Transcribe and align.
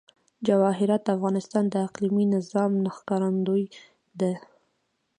جواهرات 0.47 1.01
د 1.05 1.09
افغانستان 1.17 1.63
د 1.69 1.75
اقلیمي 1.87 2.25
نظام 2.35 2.71
ښکارندوی 2.95 3.63
ده. 4.19 4.33